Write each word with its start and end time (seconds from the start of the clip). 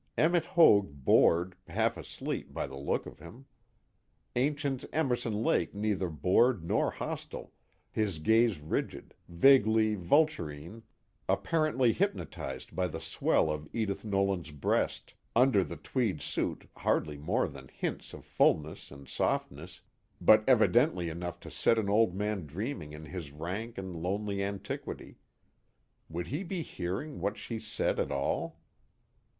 Emmet 0.17 0.45
Hoag 0.47 1.05
bored, 1.05 1.53
half 1.67 1.95
asleep 1.95 2.51
by 2.55 2.65
the 2.65 2.75
look 2.75 3.05
of 3.05 3.19
him. 3.19 3.45
Ancient 4.35 4.83
Emerson 4.91 5.43
Lake 5.43 5.75
neither 5.75 6.09
bored 6.09 6.63
nor 6.63 6.89
hostile, 6.89 7.53
his 7.91 8.17
gaze 8.17 8.59
rigid, 8.61 9.13
vaguely 9.27 9.93
vulturine, 9.95 10.81
apparently 11.29 11.93
hypnotized 11.93 12.75
by 12.75 12.87
the 12.87 12.99
swell 12.99 13.51
of 13.51 13.69
Edith 13.73 14.03
Nolan's 14.03 14.49
breast, 14.49 15.13
under 15.35 15.63
the 15.63 15.77
tweed 15.77 16.19
suit 16.19 16.67
hardly 16.77 17.19
more 17.19 17.47
than 17.47 17.67
hints 17.67 18.11
of 18.11 18.25
fullness 18.25 18.89
and 18.89 19.07
softness, 19.07 19.81
but 20.19 20.43
evidently 20.49 21.09
enough 21.09 21.39
to 21.41 21.51
set 21.51 21.77
an 21.77 21.89
old 21.91 22.15
man 22.15 22.47
dreaming 22.47 22.91
in 22.91 23.05
his 23.05 23.31
rank 23.31 23.77
and 23.77 23.95
lonely 23.95 24.41
antiquity; 24.43 25.19
would 26.09 26.25
he 26.25 26.41
be 26.41 26.63
hearing 26.63 27.19
what 27.21 27.37
she 27.37 27.59
said 27.59 27.99
at 27.99 28.11
all? 28.11 28.57